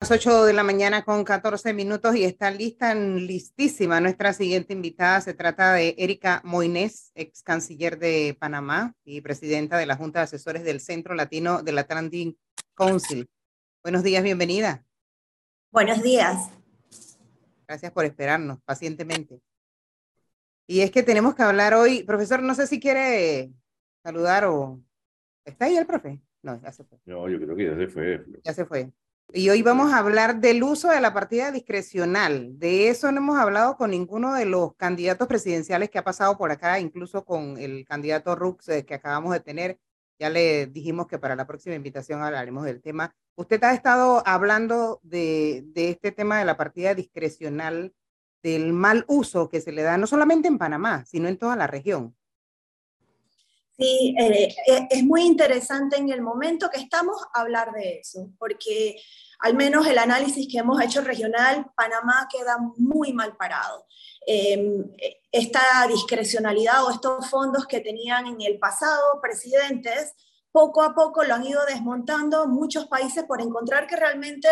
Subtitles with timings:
[0.00, 5.20] las 8 de la mañana con 14 minutos y está lista, listísima nuestra siguiente invitada.
[5.20, 10.24] Se trata de Erika Moines, ex canciller de Panamá y presidenta de la Junta de
[10.24, 12.38] Asesores del Centro Latino del Atlantic
[12.74, 13.28] Council.
[13.82, 14.84] Buenos días, bienvenida.
[15.72, 16.48] Buenos días.
[17.66, 19.40] Gracias por esperarnos pacientemente.
[20.68, 23.50] Y es que tenemos que hablar hoy, profesor, no sé si quiere
[24.04, 24.80] saludar o...
[25.44, 26.20] ¿Está ahí el profe?
[26.42, 26.98] No, ya se fue.
[27.04, 28.24] No, yo creo que ya se fue.
[28.44, 28.92] Ya se fue.
[29.34, 32.58] Y hoy vamos a hablar del uso de la partida discrecional.
[32.58, 36.50] De eso no hemos hablado con ninguno de los candidatos presidenciales que ha pasado por
[36.50, 39.78] acá, incluso con el candidato Rux eh, que acabamos de tener.
[40.18, 43.14] Ya le dijimos que para la próxima invitación hablaremos del tema.
[43.36, 47.92] Usted ha estado hablando de, de este tema de la partida discrecional,
[48.42, 51.66] del mal uso que se le da no solamente en Panamá, sino en toda la
[51.66, 52.16] región.
[53.78, 58.96] Sí, eh, eh, es muy interesante en el momento que estamos hablar de eso, porque
[59.38, 63.86] al menos el análisis que hemos hecho regional, Panamá queda muy mal parado.
[64.26, 64.84] Em,
[65.30, 70.14] esta discrecionalidad o estos fondos que tenían en el pasado presidentes,
[70.50, 74.48] poco a poco lo han ido desmontando muchos países por encontrar que realmente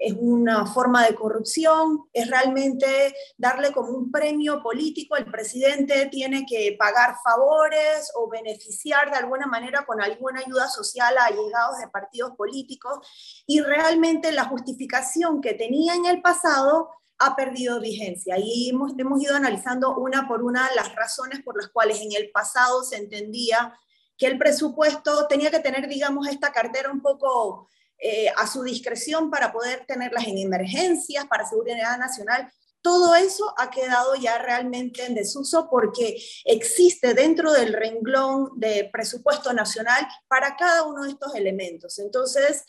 [0.00, 6.46] es una forma de corrupción, es realmente darle como un premio político, el presidente tiene
[6.46, 11.88] que pagar favores o beneficiar de alguna manera con alguna ayuda social a allegados de
[11.88, 12.98] partidos políticos
[13.46, 18.36] y realmente la justificación que tenía en el pasado ha perdido vigencia.
[18.38, 22.30] Y hemos, hemos ido analizando una por una las razones por las cuales en el
[22.30, 23.78] pasado se entendía
[24.16, 27.68] que el presupuesto tenía que tener, digamos, esta cartera un poco
[28.00, 32.50] eh, a su discreción para poder tenerlas en emergencias, para seguridad nacional.
[32.82, 39.52] Todo eso ha quedado ya realmente en desuso porque existe dentro del renglón de presupuesto
[39.52, 41.98] nacional para cada uno de estos elementos.
[41.98, 42.64] Entonces,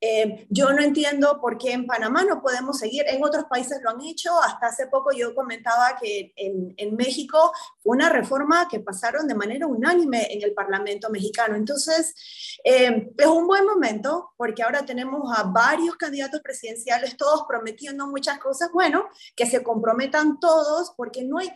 [0.00, 3.90] eh, yo no entiendo por qué en Panamá no podemos seguir, en otros países lo
[3.90, 9.34] han hecho, hasta hace poco yo comentaba que en, México una reforma que pasaron de
[9.34, 11.56] manera unánime en el Parlamento mexicano.
[11.56, 12.14] Entonces,
[12.62, 18.38] eh, es un buen momento porque ahora tenemos a varios candidatos presidenciales, todos prometiendo muchas
[18.38, 21.50] cosas, bueno, que se comprometan todos porque no hay,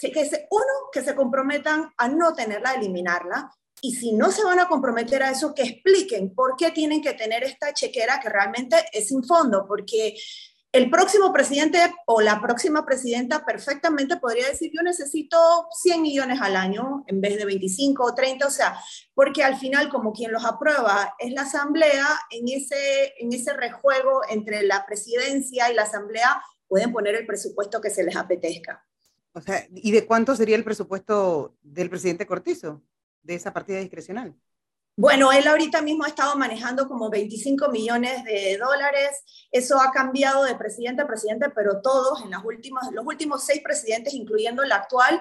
[0.00, 3.50] que se, uno, que se comprometan a no tenerla, eliminarla,
[3.84, 7.12] y si no se van a comprometer a eso, que expliquen por qué tienen que
[7.12, 10.16] tener esta chequera que realmente es sin fondo, porque
[10.72, 15.36] el próximo presidente o la próxima presidenta perfectamente podría decir, yo necesito
[15.82, 18.74] 100 millones al año en vez de 25 o 30, o sea,
[19.12, 24.22] porque al final como quien los aprueba es la asamblea, en ese, en ese rejuego
[24.30, 28.82] entre la presidencia y la asamblea pueden poner el presupuesto que se les apetezca.
[29.34, 32.82] O sea, ¿y de cuánto sería el presupuesto del presidente Cortizo?
[33.24, 34.34] De esa partida discrecional?
[34.96, 39.24] Bueno, él ahorita mismo ha estado manejando como 25 millones de dólares.
[39.50, 43.60] Eso ha cambiado de presidente a presidente, pero todos en las últimas, los últimos seis
[43.60, 45.20] presidentes, incluyendo el actual,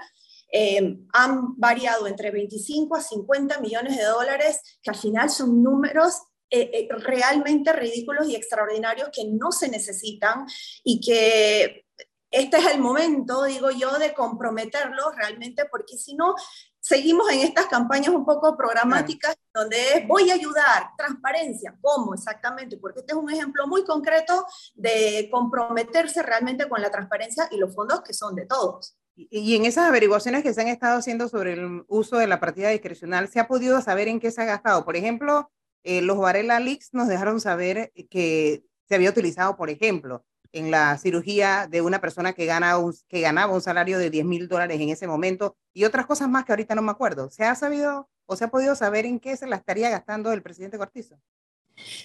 [0.51, 6.21] eh, han variado entre 25 a 50 millones de dólares, que al final son números
[6.51, 10.45] eh, eh, realmente ridículos y extraordinarios que no se necesitan
[10.83, 11.87] y que
[12.29, 16.35] este es el momento, digo yo, de comprometerlos realmente, porque si no,
[16.83, 22.77] seguimos en estas campañas un poco programáticas donde es voy a ayudar, transparencia, ¿cómo exactamente?
[22.77, 24.45] Porque este es un ejemplo muy concreto
[24.75, 28.97] de comprometerse realmente con la transparencia y los fondos que son de todos.
[29.15, 32.69] Y, en esas averiguaciones que se han estado haciendo sobre el uso de la partida
[32.69, 34.83] discrecional, ¿se ha podido saber en qué se ha gastado?
[34.83, 35.51] Por ejemplo,
[35.83, 40.97] eh, los Varela Leaks nos dejaron saber que se había utilizado, por ejemplo, en la
[40.97, 42.77] cirugía de una persona que, gana
[43.09, 46.45] que ganaba un salario de 10 mil dólares en ese momento y otras cosas más
[46.45, 47.29] que ahorita no me acuerdo.
[47.29, 50.43] ¿Se ha sabido o se ha podido saber en qué se la estaría gastando el
[50.43, 51.19] presidente Cortizo?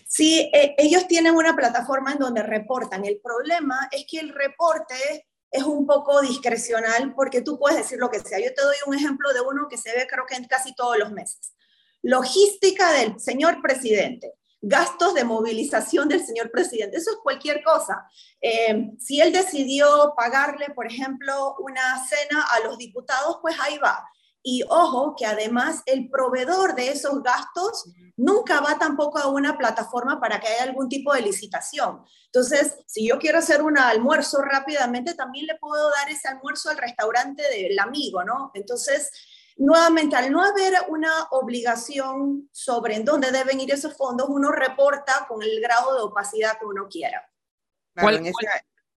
[0.06, 3.04] Sí, eh, ellos tienen una plataforma en donde reportan.
[3.04, 8.10] El problema es que el reporte es un poco discrecional porque tú puedes decir lo
[8.10, 8.38] que sea.
[8.38, 10.98] Yo te doy un ejemplo de uno que se ve creo que en casi todos
[10.98, 11.52] los meses.
[12.00, 16.96] Logística del señor presidente gastos de movilización del señor presidente.
[16.96, 18.08] Eso es cualquier cosa.
[18.40, 24.08] Eh, si él decidió pagarle, por ejemplo, una cena a los diputados, pues ahí va.
[24.42, 30.20] Y ojo, que además el proveedor de esos gastos nunca va tampoco a una plataforma
[30.20, 32.02] para que haya algún tipo de licitación.
[32.26, 36.78] Entonces, si yo quiero hacer un almuerzo rápidamente, también le puedo dar ese almuerzo al
[36.78, 38.50] restaurante del amigo, ¿no?
[38.54, 39.10] Entonces,
[39.58, 45.26] Nuevamente, al no haber una obligación sobre en dónde deben ir esos fondos, uno reporta
[45.28, 47.28] con el grado de opacidad que uno quiera.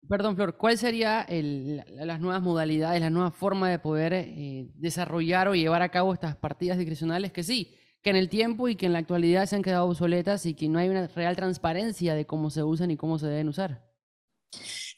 [0.07, 5.55] perdón, Flor, ¿cuál sería las nuevas modalidades, la nueva forma de poder eh, desarrollar o
[5.55, 8.93] llevar a cabo estas partidas discrecionales que sí, que en el tiempo y que en
[8.93, 12.51] la actualidad se han quedado obsoletas y que no hay una real transparencia de cómo
[12.51, 13.90] se usan y cómo se deben usar.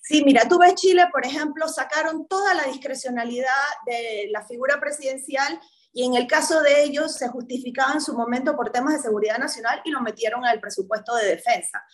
[0.05, 3.47] Sí, mira, tú ves Chile, por ejemplo, sacaron toda la discrecionalidad
[3.87, 5.61] de la figura presidencial
[5.93, 9.39] y en el caso de ellos se justificaba en su momento por temas de seguridad
[9.39, 11.85] nacional y lo metieron al presupuesto de defensa.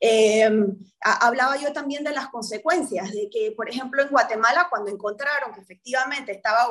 [0.00, 5.52] Em, hablaba yo también de las consecuencias, de que, por ejemplo, en Guatemala, cuando encontraron
[5.52, 6.68] que efectivamente estaba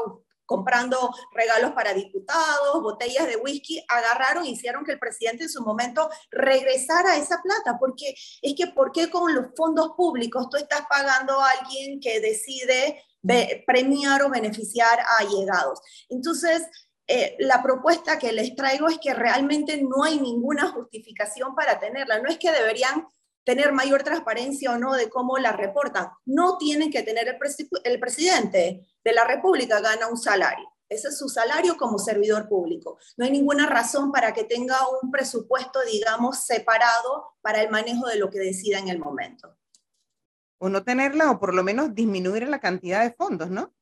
[0.48, 5.62] comprando regalos para diputados, botellas de whisky, agarraron y hicieron que el presidente en su
[5.62, 10.82] momento regresara esa plata, porque es que ¿por qué con los fondos públicos tú estás
[10.90, 13.04] pagando a alguien que decide
[13.66, 15.82] premiar o beneficiar a allegados.
[16.10, 16.68] Entonces,
[17.08, 22.20] eh, la propuesta que les traigo es que realmente no hay ninguna justificación para tenerla.
[22.20, 23.08] No es que deberían
[23.48, 26.10] tener mayor transparencia o no de cómo la reportan.
[26.26, 27.38] No tienen que tener el,
[27.86, 30.70] el presidente de la República gana un salario.
[30.90, 32.98] Ese es su salario como servidor público.
[33.16, 38.18] No hay ninguna razón para que tenga un presupuesto, digamos, separado para el manejo de
[38.18, 39.58] lo que decida en el momento
[40.60, 43.74] o no tenerla o por lo menos disminuir la cantidad de fondos, ¿no?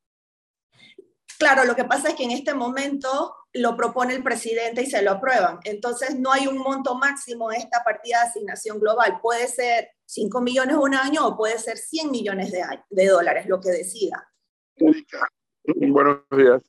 [1.37, 5.01] Claro, lo que pasa es que en este momento lo propone el presidente y se
[5.01, 5.59] lo aprueban.
[5.63, 9.19] Entonces no hay un monto máximo de esta partida de asignación global.
[9.21, 13.59] Puede ser 5 millones un año o puede ser 100 millones de, de dólares, lo
[13.61, 14.29] que decida.
[14.77, 16.61] Buenos días.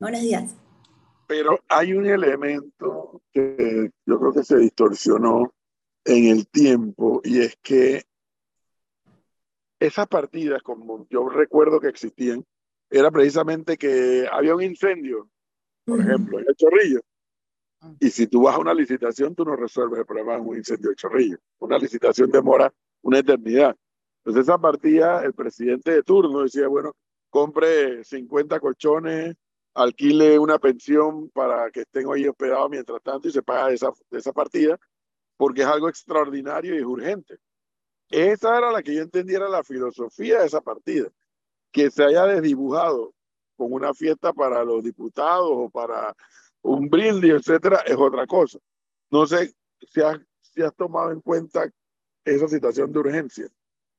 [0.00, 0.56] Buenos días.
[1.26, 5.54] Pero hay un elemento que yo creo que se distorsionó
[6.04, 8.02] en el tiempo y es que
[9.78, 12.44] esas partidas, como yo recuerdo que existían,
[12.90, 15.28] era precisamente que había un incendio,
[15.84, 17.00] por ejemplo, en el chorrillo.
[17.80, 17.92] Ah.
[18.00, 20.90] Y si tú vas a una licitación, tú no resuelves el problema de un incendio
[20.90, 21.38] de chorrillo.
[21.58, 22.72] Una licitación demora
[23.02, 23.76] una eternidad.
[24.24, 26.92] Entonces esa partida, el presidente de turno decía, bueno,
[27.28, 29.36] compre 50 colchones,
[29.74, 34.32] alquile una pensión para que estén hoy hospedados mientras tanto y se paga esa, esa
[34.32, 34.78] partida,
[35.36, 37.36] porque es algo extraordinario y es urgente.
[38.08, 41.10] Esa era la que yo entendiera la filosofía de esa partida.
[41.72, 43.12] Que se haya desdibujado
[43.56, 46.14] con una fiesta para los diputados o para
[46.62, 48.58] un brindis, etcétera, es otra cosa.
[49.10, 49.54] No sé
[49.92, 51.68] si has, si has tomado en cuenta
[52.24, 53.48] esa situación de urgencia.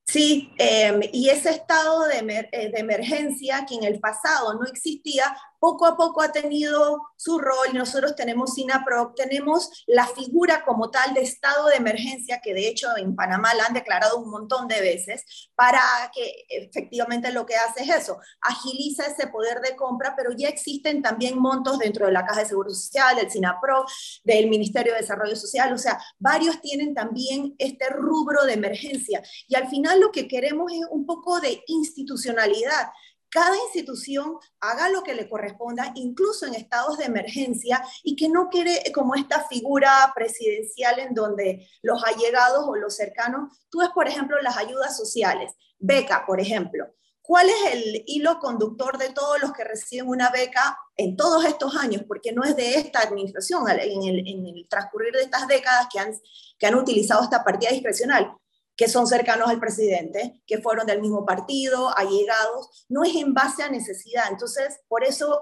[0.08, 2.18] Sí, em, y ese estado de,
[2.52, 7.40] eh, de, emergencia que en el pasado no existía, poco a poco ha tenido su
[7.40, 7.74] rol.
[7.74, 12.90] Nosotros tenemos SINAPRO, tenemos la figura como tal de estado de emergencia, que de hecho
[12.98, 15.82] en Panamá la han declarado un montón de veces, para
[16.14, 21.02] que efectivamente lo que hace es eso, agiliza ese poder de compra, pero ya existen
[21.02, 23.86] también montos dentro de la Caja de Seguro Social, del SINAPRO,
[24.24, 29.24] del Ministerio de Desarrollo Social, o sea, varios tienen también este rubro de emergencia.
[29.48, 32.92] Y al final lo que queremos es un poco de institucionalidad
[33.36, 38.50] cada institución haga lo que le corresponda, incluso en estados de emergencia, y que no
[38.50, 44.08] quede como esta figura presidencial en donde los allegados o los cercanos, tú ves, por
[44.08, 46.86] ejemplo, las ayudas sociales, beca, por ejemplo.
[47.22, 51.76] ¿Cuál es el hilo conductor de todos los que reciben una beca en todos estos
[51.76, 52.04] años?
[52.08, 56.14] Porque no es de esta administración, en el, transcurrir de estas décadas que han,
[56.58, 58.34] que han utilizado esta partida discrecional
[58.76, 63.64] que son cercanos al presidente, que fueron del mismo partido, allegados, no es en base
[63.64, 64.26] a necesidad.
[64.30, 65.42] Entonces, por eso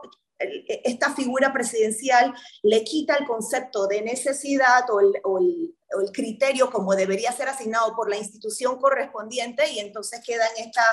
[0.84, 2.34] esta figura presidencial
[2.64, 5.74] le quita el concepto de necesidad o el,
[6.12, 10.84] criterio como debería ser asignado por la institución correspondiente y entonces queda en esta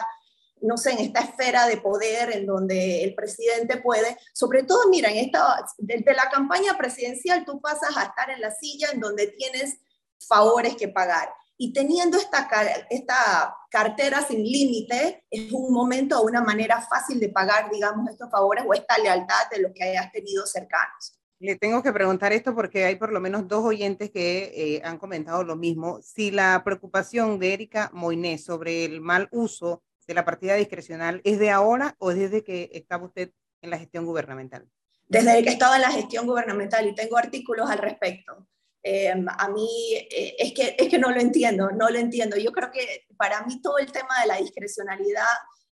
[0.62, 5.10] no sé, en esta esfera de poder en donde el presidente puede, sobre todo, mira,
[5.10, 9.28] en esta, desde la campaña presidencial tú pasas a estar en la silla en donde
[9.28, 9.78] tienes
[10.18, 12.48] favores que pagar y teniendo esta,
[12.88, 18.30] esta cartera sin límite, es un momento o una manera fácil de pagar, digamos, estos
[18.30, 21.20] favores o esta lealtad de los que hayas tenido cercanos.
[21.38, 24.96] Le tengo que preguntar esto porque hay por lo menos dos oyentes que eh, han
[24.96, 26.00] comentado lo mismo.
[26.00, 31.38] Si la preocupación de Erika Moinés sobre el mal uso de la partida discrecional es
[31.38, 34.66] de ahora o desde que estaba usted en la gestión gubernamental?
[35.08, 38.46] Desde que estaba en la gestión gubernamental y tengo artículos al respecto.
[38.82, 42.36] Em, a mí eh, es, que, es que no lo entiendo, no lo entiendo.
[42.36, 45.24] Yo creo que para mí todo el tema de la discrecionalidad,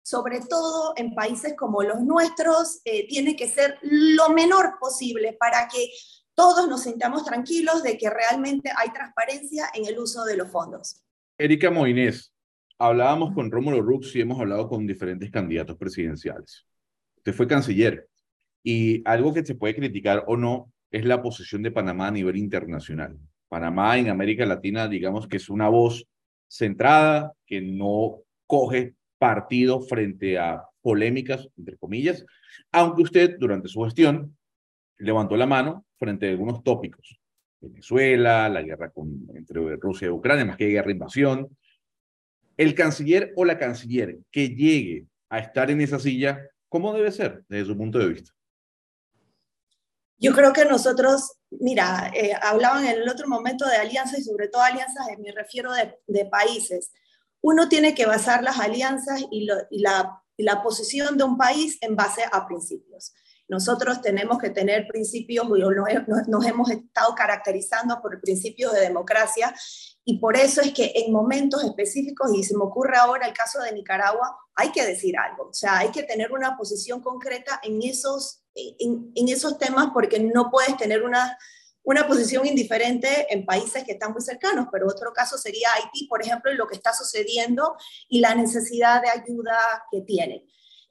[0.02, 5.68] sobre todo en países como los nuestros, eh, tiene que ser lo menor posible para
[5.68, 5.92] que
[6.34, 11.02] todos nos sintamos tranquilos de que realmente hay transparencia en el uso de los fondos.
[11.38, 12.34] Erika Moinés,
[12.80, 16.66] hablábamos con Rómulo Rux y hemos hablado con diferentes candidatos presidenciales.
[17.18, 18.10] Usted fue canciller
[18.64, 22.38] y algo que se puede criticar o no es la posición de Panamá a nivel
[22.38, 23.18] internacional.
[23.50, 26.08] Panamá en América Latina, digamos que es una voz
[26.48, 32.26] centrada, que no coge partido frente a polémicas, entre comillas,
[32.72, 34.38] aunque usted durante su gestión
[34.98, 37.20] levantó la mano frente a algunos tópicos.
[37.60, 41.50] Venezuela, la guerra con, entre Rusia y Ucrania, más que guerra invasión.
[42.56, 47.44] El canciller o la canciller que llegue a estar en esa silla, ¿cómo debe ser
[47.50, 48.35] desde su punto de vista?
[50.18, 54.48] Yo creo que nosotros, mira, eh, hablaban en el otro momento de alianzas y sobre
[54.48, 56.92] todo alianzas, me refiero de, de países.
[57.42, 61.78] Uno tiene que basar las alianzas y, y, la, y la posición de un país
[61.82, 63.14] en base a principios.
[63.48, 69.54] Nosotros tenemos que tener principios, nos hemos estado caracterizando por principios de democracia
[70.04, 73.60] y por eso es que en momentos específicos, y se me ocurre ahora el caso
[73.62, 77.84] de Nicaragua, hay que decir algo, o sea, hay que tener una posición concreta en
[77.84, 81.38] esos, en, en esos temas porque no puedes tener una,
[81.86, 86.22] una posición indiferente en países que están muy cercanos, pero otro caso sería Haití, por
[86.22, 87.78] ejemplo, y lo que está sucediendo
[88.10, 89.58] y la necesidad de ayuda
[89.92, 90.44] que tienen.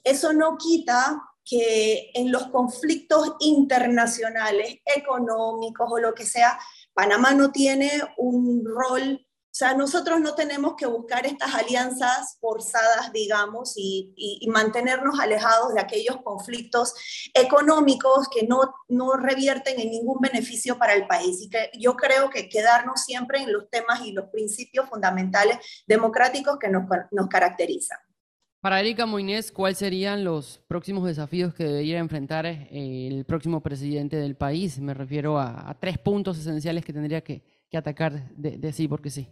[0.05, 6.59] Eso no quita que en los conflictos internacionales, económicos o lo que sea,
[6.95, 13.13] Panamá no tiene un rol, o sea, nosotros no tenemos que buscar estas alianzas forzadas,
[13.13, 16.93] digamos, y, y, mantenernos alejados de aquellos conflictos
[17.33, 21.41] económicos que no, no revierten en ningún beneficio para el país.
[21.41, 26.59] Y que yo creo que quedarnos siempre en los temas y los principios fundamentales democráticos
[26.59, 26.83] que nos,
[27.13, 27.99] nos caracterizan.
[28.61, 34.17] Para Erika Moines, ¿cuáles serían los próximos desafíos que debería enfrentar eh, el próximo presidente
[34.17, 34.81] del país?
[34.81, 38.89] Me refiero a, a tres puntos esenciales que tendría que, que atacar de, de, sí,
[38.89, 39.29] porque sí.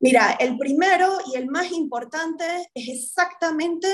[0.00, 3.88] Mira, el primero y el más importante es exactamente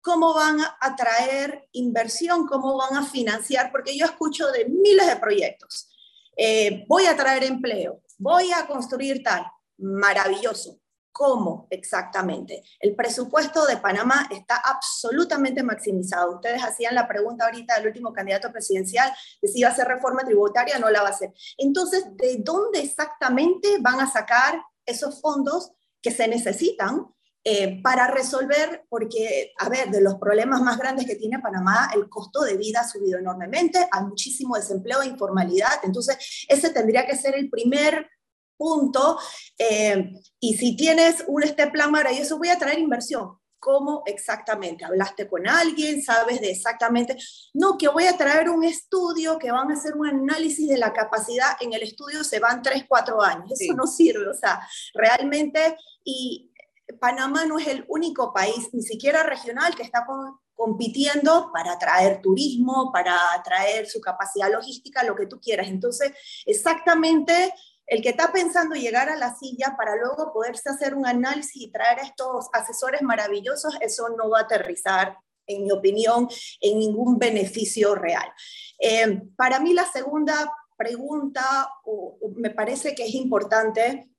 [0.00, 5.16] cómo van a atraer inversión, cómo van a financiar, porque yo escucho de miles de
[5.16, 5.88] proyectos.
[6.36, 9.46] Eh, voy a traer empleo, voy a construir tal,
[9.78, 10.80] maravilloso
[11.16, 12.62] ¿Cómo exactamente?
[12.78, 16.34] El presupuesto de Panamá está absolutamente maximizado.
[16.34, 19.10] Ustedes hacían la pregunta ahorita del último candidato presidencial
[19.40, 21.32] de si iba a hacer reforma tributaria, no la va a hacer.
[21.56, 27.06] Entonces, ¿de dónde exactamente van a sacar esos fondos que se necesitan
[27.48, 32.08] eh, para resolver, porque, a ver, de los problemas más grandes que tiene Panamá, el
[32.08, 37.16] costo de vida ha subido enormemente, hay muchísimo desempleo e informalidad, entonces ese tendría que
[37.16, 38.08] ser el primer
[38.56, 39.18] punto.
[39.58, 43.38] Eh, y si tienes un este plan maravilloso, voy a traer inversión.
[43.58, 44.84] ¿Cómo exactamente?
[44.84, 46.02] ¿Hablaste con alguien?
[46.02, 47.16] ¿Sabes de exactamente?
[47.54, 50.92] No, que voy a traer un estudio, que van a hacer un análisis de la
[50.92, 51.56] capacidad.
[51.60, 53.52] En el estudio se van 3, 4 años.
[53.52, 53.76] Eso sí.
[53.76, 54.28] no sirve.
[54.28, 54.60] O sea,
[54.94, 56.52] realmente, y
[57.00, 62.20] Panamá no es el único país, ni siquiera regional, que está con, compitiendo para atraer
[62.22, 65.68] turismo, para atraer su capacidad logística, lo que tú quieras.
[65.68, 66.12] Entonces,
[66.46, 67.52] exactamente
[67.86, 71.70] el que está pensando llegar a la silla para luego poderse hacer un análisis y
[71.70, 75.16] traer a estos asesores maravillosos, eso no va a aterrizar,
[75.46, 76.28] en mi opinión,
[76.60, 78.28] en ningún beneficio real.
[78.78, 84.10] Eh, para mí la segunda pregunta, o, me parece que es importante,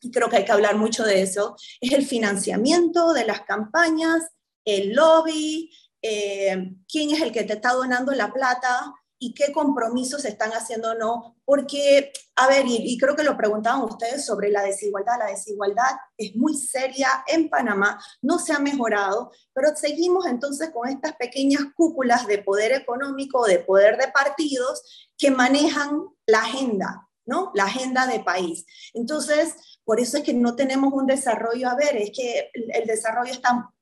[0.00, 4.22] y creo que hay que hablar mucho de eso, es el financiamiento de las campañas,
[4.64, 10.24] el lobby, eh, quién es el que te está donando la plata, y qué compromisos
[10.24, 14.50] están haciendo o no, porque, a ver, y, y, creo que lo preguntaban ustedes sobre
[14.50, 20.26] la desigualdad, la desigualdad es muy seria en Panamá, no se ha mejorado, pero seguimos
[20.26, 24.82] entonces con estas pequeñas cúpulas de poder económico, de poder de partidos
[25.16, 27.52] que manejan la agenda, ¿no?
[27.54, 28.66] La agenda de país.
[28.92, 33.30] Entonces, por eso es que no tenemos un desarrollo, a ver, es que el desarrollo
[33.30, 33.72] está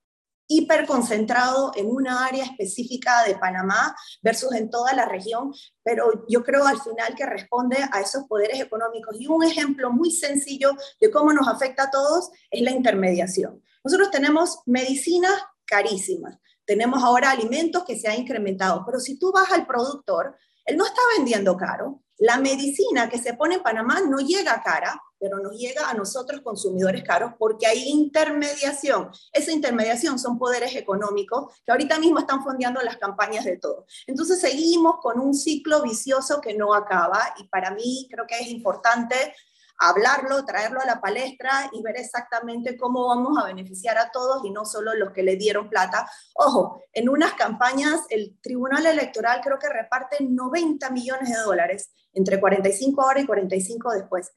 [0.51, 5.55] hiperconcentrado en una área específica de Panamá versus en toda la región,
[5.85, 9.17] pero yo creo al final que responde a esos poderes económicos.
[9.21, 13.63] Y un ejemplo muy sencillo de cómo nos afecta a todos es la intermediación.
[13.85, 15.33] Nosotros tenemos medicinas
[15.65, 20.77] carísimas, tenemos ahora alimentos que se han incrementado, pero si tú vas al productor, él
[20.77, 22.03] no está vendiendo caro.
[22.19, 26.41] La medicina que se pone en Panamá no llega cara, pero nos llega a nosotros
[26.41, 29.11] consumidores caros porque hay intermediación.
[29.33, 33.85] Esa intermediación son poderes económicos que ahorita mismo están fondeando las campañas de todo.
[34.07, 38.49] Entonces seguimos con un ciclo vicioso que no acaba y para mí creo que es
[38.49, 39.35] importante
[39.81, 44.51] hablarlo, traerlo a la palestra y ver exactamente cómo vamos a beneficiar a todos y
[44.51, 46.09] no solo los que le dieron plata.
[46.35, 52.39] Ojo, en unas campañas el Tribunal Electoral creo que reparte 90 millones de dólares entre
[52.39, 54.33] 45 horas y 45 después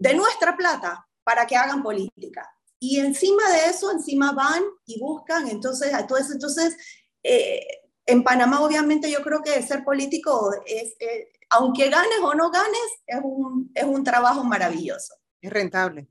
[0.00, 2.50] de nuestra plata para que hagan política.
[2.80, 6.76] Y encima de eso, encima van y buscan, entonces, a todo eso, entonces,
[7.22, 7.60] eh,
[8.06, 12.88] en Panamá obviamente yo creo que ser político es, eh, aunque ganes o no ganes,
[13.06, 15.14] es un, es un trabajo maravilloso.
[15.42, 16.08] Es rentable.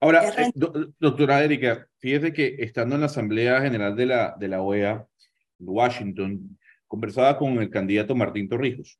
[0.00, 0.86] Ahora, es rentable.
[0.86, 5.06] Eh, doctora Erika, fíjese que estando en la Asamblea General de la, de la OEA,
[5.58, 8.98] Washington, conversaba con el candidato Martín Torrijos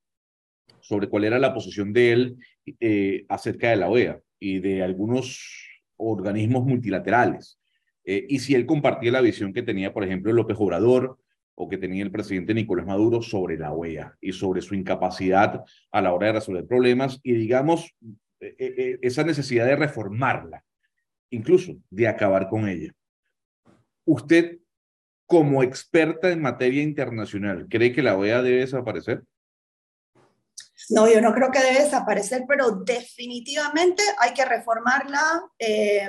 [0.89, 2.37] sobre cuál era la posición de él
[2.81, 5.69] eh, acerca de la OEA y de algunos
[5.99, 7.61] organismos multilaterales.
[8.05, 11.19] Eh, y si él compartía la visión que tenía, por ejemplo, López Obrador
[11.55, 16.01] o que tenía el presidente Nicolás Maduro sobre la OEA y sobre su incapacidad a
[16.01, 17.95] la hora de resolver problemas y, digamos,
[18.41, 20.65] eh, esa necesidad de reformarla,
[21.29, 22.95] incluso de acabar con ella.
[24.07, 24.57] ¿Usted
[25.27, 29.23] como experta en materia internacional, ¿cree que la OEA debe desaparecer?
[30.91, 36.09] No, yo no creo que debe desaparecer, pero definitivamente hay que reformarla, eh,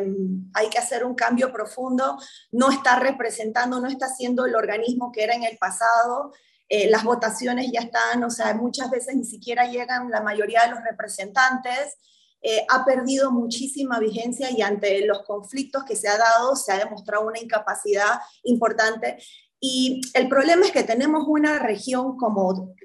[0.54, 2.18] hay que hacer un cambio profundo.
[2.52, 6.34] No está representando, no está siendo el organismo que era en el pasado.
[6.70, 10.72] Eh, las votaciones ya están, o sea, muchas veces ni siquiera llegan la mayoría de
[10.72, 11.98] los representantes.
[12.42, 16.78] Eh, ha perdido muchísima vigencia y ante los conflictos que se ha dado se ha
[16.78, 19.18] demostrado una incapacidad importante.
[19.60, 22.76] Y el problema es que tenemos una región como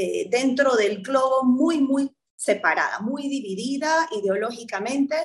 [0.00, 5.16] eh, dentro del globo muy, muy separada, muy dividida ideológicamente.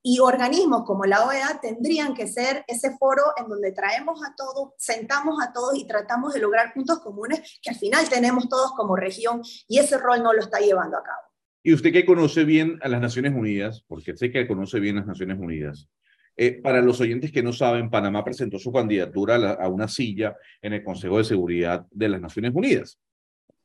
[0.00, 4.74] Y organismos como la OEA tendrían que ser ese foro en donde traemos a todos,
[4.78, 8.94] sentamos a todos y tratamos de lograr puntos comunes que al final tenemos todos como
[8.94, 11.22] región y ese rol no lo está llevando a cabo.
[11.64, 15.06] Y usted que conoce bien a las Naciones Unidas, porque sé que conoce bien las
[15.06, 15.88] Naciones Unidas,
[16.36, 20.74] eh, para los oyentes que no saben, Panamá presentó su candidatura a, una silla en
[20.74, 23.00] el Consejo de Seguridad de las Naciones Unidas.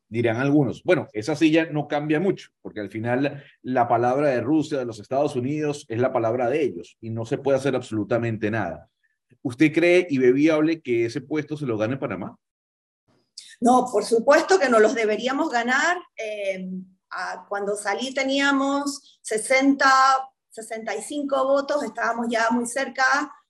[0.09, 4.77] Dirán algunos, bueno, esa silla no cambia mucho, porque al final la palabra de Rusia,
[4.77, 8.49] de los Estados Unidos, es la palabra de ellos y no se puede hacer absolutamente
[8.49, 8.89] nada.
[9.41, 12.37] ¿Usted cree y ve viable que ese puesto se lo gane Panamá?
[13.59, 15.97] No, por supuesto que no los deberíamos ganar.
[16.15, 16.69] Eh,
[17.49, 19.85] cuando salí teníamos 60,
[20.49, 23.03] 65 votos, estábamos ya muy cerca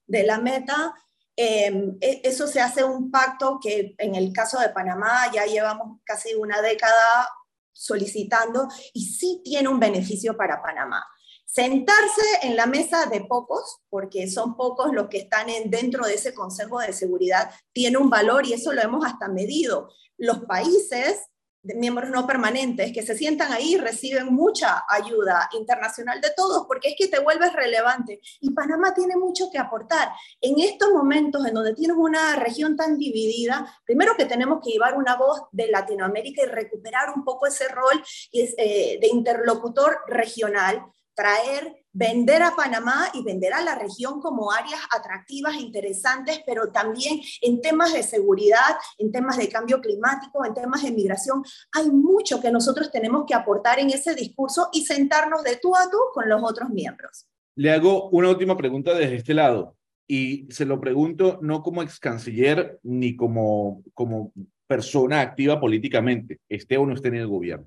[0.05, 0.93] de la meta.
[1.39, 5.99] Em, e, eso se hace un pacto que en el caso de Panamá ya llevamos
[6.03, 7.29] casi una década
[7.71, 11.05] solicitando y sí tiene un beneficio para Panamá.
[11.45, 16.15] Sentarse en la mesa de pocos, porque son pocos los que están en, dentro de
[16.15, 19.91] ese Consejo de Seguridad, tiene un valor y eso lo hemos hasta medido.
[20.17, 21.29] Los países
[21.61, 26.89] de miembros no permanentes que se sientan ahí reciben mucha ayuda internacional de todos, porque
[26.89, 28.19] es que te vuelves relevante.
[28.39, 30.09] Y Panamá tiene mucho que aportar.
[30.41, 34.95] En estos momentos en donde tienes una región tan dividida, primero que tenemos que llevar
[34.95, 40.83] una voz de Latinoamérica y recuperar un poco ese rol eh, de interlocutor regional,
[41.17, 46.71] traer vender a Panamá y vender a la región como áreas atractivas e interesantes, pero
[46.71, 51.43] también en temas de seguridad, en temas de cambio climático, en temas de migración.
[51.73, 55.89] Hay mucho que nosotros tenemos que aportar en ese discurso y sentarnos de tú a
[55.89, 57.25] tú con los otros miembros.
[57.55, 59.75] Le hago una última pregunta desde este lado
[60.07, 64.31] y se lo pregunto no como ex canciller ni como, como
[64.67, 67.65] persona activa políticamente, esté o no esté en el gobierno.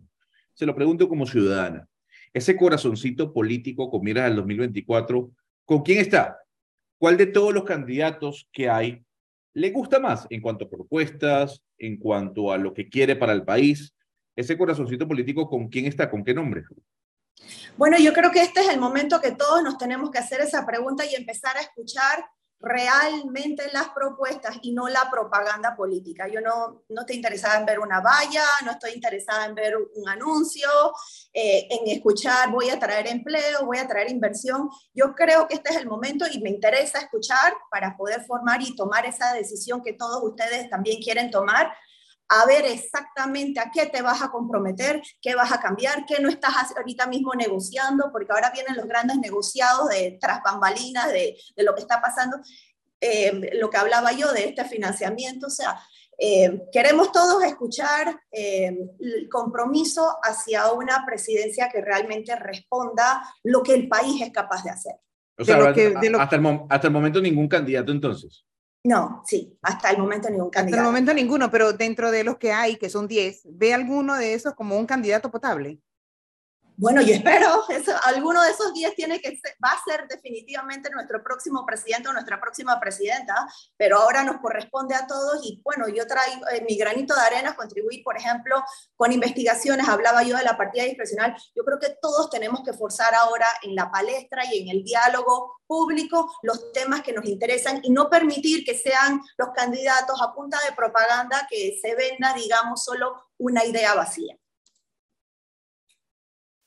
[0.54, 1.89] Se lo pregunto como ciudadana
[2.32, 5.30] ese corazoncito político con miras al 2024,
[5.64, 6.38] ¿con quién está?
[6.98, 9.04] ¿Cuál de todos los candidatos que hay
[9.52, 13.44] le gusta más en cuanto a propuestas, en cuanto a lo que quiere para el
[13.44, 13.94] país?
[14.36, 16.10] Ese corazoncito político, ¿con quién está?
[16.10, 16.62] ¿Con qué nombre?
[17.76, 20.66] Bueno, yo creo que este es el momento que todos nos tenemos que hacer esa
[20.66, 22.24] pregunta y empezar a escuchar
[22.60, 26.28] realmente las propuestas y no la propaganda política.
[26.28, 30.08] Yo no, no estoy interesada en ver una valla, no estoy interesada en ver un
[30.08, 30.68] anuncio,
[31.32, 34.68] eh, en escuchar voy a traer empleo, voy a traer inversión.
[34.92, 38.76] Yo creo que este es el momento y me interesa escuchar para poder formar y
[38.76, 41.72] tomar esa decisión que todos ustedes también quieren tomar
[42.32, 46.28] a ver exactamente a qué te vas a comprometer, qué vas a cambiar, qué no
[46.28, 51.62] estás ahorita mismo negociando, porque ahora vienen los grandes negociados de tras bambalinas, de, de
[51.64, 52.38] lo que está pasando,
[53.00, 55.80] eh, lo que hablaba yo de este financiamiento, o sea,
[56.22, 63.74] eh, queremos todos escuchar eh, el compromiso hacia una presidencia que realmente responda lo que
[63.74, 64.94] el país es capaz de hacer.
[65.38, 68.44] O sea, hasta, el, hasta el momento ningún candidato entonces.
[68.82, 70.80] No, sí, hasta el momento ningún candidato.
[70.80, 74.16] Hasta el momento ninguno, pero dentro de los que hay, que son 10, ¿ve alguno
[74.16, 75.80] de esos como un candidato potable?
[76.80, 81.22] Bueno, yo espero, eso, alguno de esos 10 tiene que va a ser definitivamente nuestro
[81.22, 83.34] próximo presidente o nuestra próxima presidenta,
[83.76, 87.54] pero ahora nos corresponde a todos y bueno, yo traigo eh, mi granito de arena,
[87.54, 88.64] contribuir, por ejemplo,
[88.96, 93.14] con investigaciones, hablaba yo de la partida discrecional, yo creo que todos tenemos que forzar
[93.14, 97.90] ahora en la palestra y en el diálogo público los temas que nos interesan y
[97.90, 103.22] no permitir que sean los candidatos a punta de propaganda que se venda, digamos, solo
[103.36, 104.39] una idea vacía.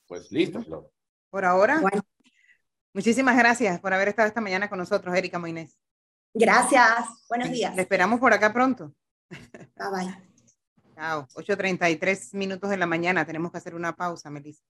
[0.06, 0.90] Pues listo, Flor.
[1.30, 1.82] Por ahora.
[2.92, 5.78] Muchísimas gracias por haber estado esta mañana con nosotros, Erika Moines.
[6.32, 7.26] Gracias.
[7.28, 7.74] Buenos días.
[7.74, 8.94] Le esperamos por acá pronto.
[9.30, 10.34] Bye bye.
[10.94, 11.26] Chao.
[11.34, 13.24] 8.33 minutos de la mañana.
[13.24, 14.64] Tenemos que hacer una pausa, Melissa.